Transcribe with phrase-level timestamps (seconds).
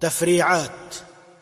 [0.00, 0.70] تفريعات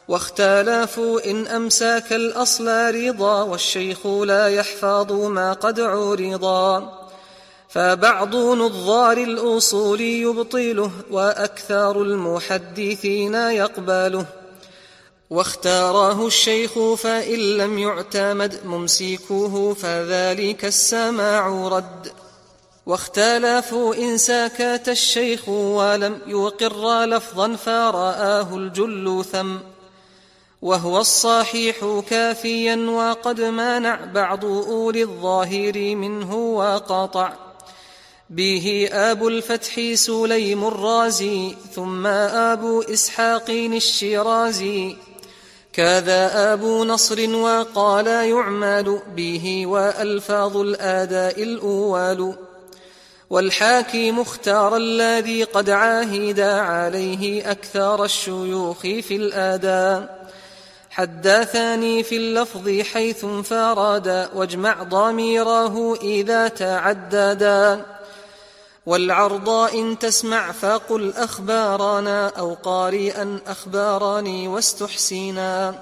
[0.08, 6.92] واختلافوا إن أمساك الأصل رضا والشيخ لا يحفظ ما قد عرضا.
[7.68, 14.26] فبعض نظار الأصول يبطله وأكثر المحدثين يقبله.
[15.30, 22.12] واختاره الشيخ فإن لم يعتمد ممسكوه فذلك السماع رد.
[22.86, 29.56] واختلفوا إن سكت الشيخ ولم يقر لفظا فرآه الجل ثم
[30.62, 37.32] وهو الصحيح كافيا وقد مانع بعض أولي الظاهر منه وقطع
[38.30, 44.96] به أبو الفتح سليم الرازي ثم أبو إسحاق الشيرازي
[45.72, 52.45] كذا أبو نصر وقال يعمل به وألفاظ الآداء الأول
[53.30, 60.28] والحاكم اختار الذي قد عاهد عليه أكثر الشيوخ في الآداء.
[60.90, 67.82] حدثني في اللفظ حيث انفردا واجمع ضميره إذا تعددا
[68.86, 75.74] والعرض إن تسمع فقل أخبارنا أو قارئا أخبارني واستحسنا.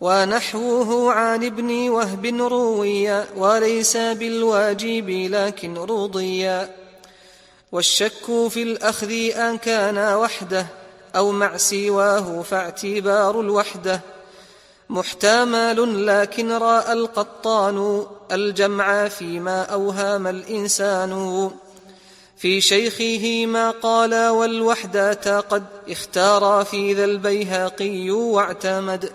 [0.00, 6.70] ونحوه عن ابن وهب رويا وليس بالواجب لكن رضيا
[7.72, 10.66] والشك في الأخذ أن كان وحده
[11.16, 14.00] أو مع سواه فاعتبار الوحده.
[14.88, 21.50] محتمل لكن رأى القطان الجمع فيما أوهام الإنسان.
[22.36, 29.12] في شيخه ما قال والوحدة قد اختار في ذا البيهقي واعتمد.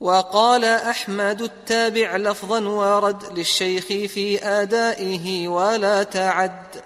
[0.00, 6.82] وقال أحمد التابع لفظا ورد للشيخ في آدائه ولا تعد.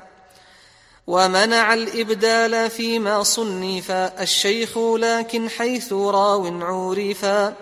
[1.06, 7.54] ومنع الإبدال فيما صنف الشيخ لكن حيث راو عورفا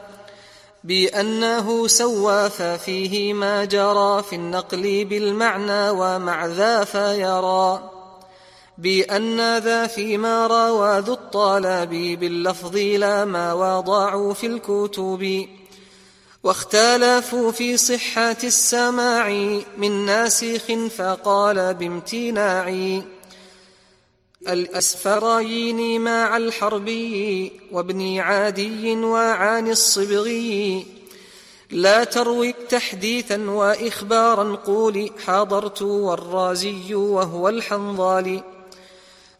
[0.84, 7.97] بأنه سوى ففيه ما جرى في النقل بالمعنى ومع ذا فيرى.
[8.78, 15.48] بأن ذا فيما روى ذو الطلب باللفظ لا ما وضعوا في الكتب
[16.42, 19.28] واختلفوا في صحة السماع
[19.78, 22.68] من ناسخ فقال بامتناع
[24.48, 30.86] الأسفراين مع الحربي وابن عادي وعن الصبغي
[31.70, 38.57] لا تروي تحديثا وإخبارا قولي حضرت والرازي وهو الحنظالي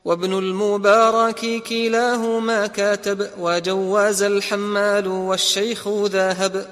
[0.09, 6.67] وابن المبارك كلاهما كاتب وجواز الحمال والشيخ ذاهب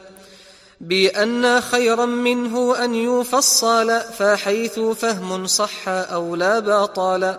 [0.81, 7.35] بأن خيرا منه أن يفصل فحيث فهم صح أو لا باطل.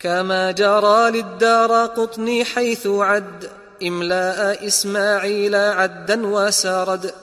[0.00, 3.50] كما جرى للدار قطني حيث عد
[3.82, 7.14] إملاء إسماعيل عدا وسرد.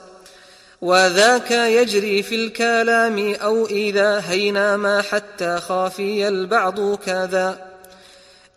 [0.80, 7.65] وذاك يجري في الكلام أو إذا هينما حتى خافي البعض كذا.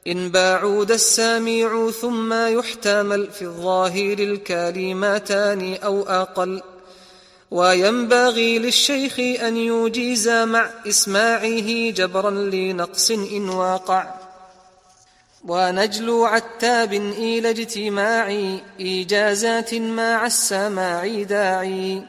[0.08, 6.62] إن باعود السامع ثم يحتمل في الظاهر الكلمتان أو أقل.
[7.52, 14.08] وينبغي للشيخ أن يجيز مع إسماعه جبرا لنقص إن واقع.
[15.48, 18.28] ونجل عتاب إلى اجتماع
[18.80, 22.04] إيجازات مع السماع داعي.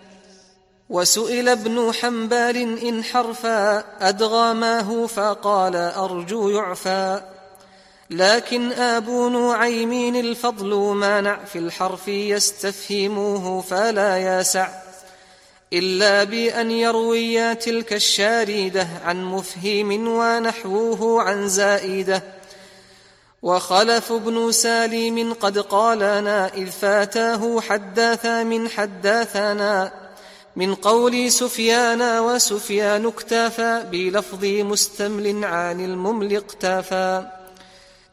[0.90, 7.20] وسئل ابن حنبال إن حرفا أدغماه فقال أرجو يعفى
[8.10, 14.68] لكن أبو نعيم الفضل مانع في الحرف يستفهموه فلا يسع
[15.72, 22.22] إلا بأن يروي تلك الشاردة عن مفهيم ونحوه عن زائدة.
[23.42, 29.92] وخلف بن سالم قد قالنا إذ فاتاه حدث من حدثنا
[30.56, 37.39] من قول سفيان وسفيان اكتفى بلفظ مستمل عن الممل اقتفى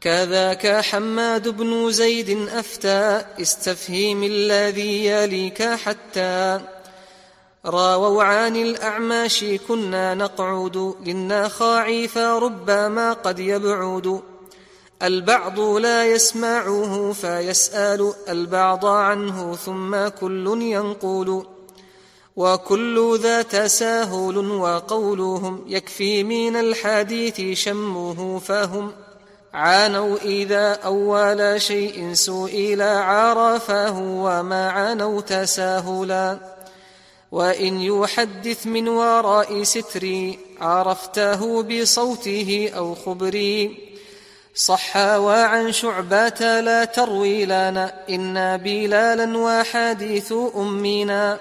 [0.02, 6.60] كذاك حماد بن زيد أفتى استفهيم الذي يليك حتى
[7.66, 14.22] راووا عن الأعماش كنا نقعد للنخاع فربما قد يبعد.
[15.04, 21.46] البعض لا يسمعه فيسأل البعض عنه ثم كل ينقول.
[22.36, 28.92] وكل ذا تساهل وقولهم يكفي من الحديث شمه فهم.
[29.54, 36.38] عانوا إذا أول شيء سئل عرفه وما عانوا تساهلا.
[37.32, 43.88] وإن يحدث من وراء ستري عرفته بصوته أو خبري.
[44.56, 51.40] صح وعن شعبة لا تروي لنا إنا بلالا وحديث أمنا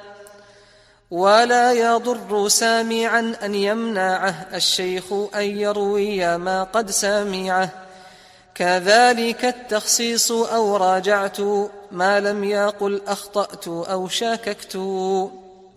[1.10, 5.04] ولا يضر سامعا أن يمنعه الشيخ
[5.34, 7.85] أن يروي ما قد سمعه.
[8.56, 11.40] كذلك التخصيص أو راجعت
[11.92, 14.76] ما لم يقل أخطأت أو شاككت.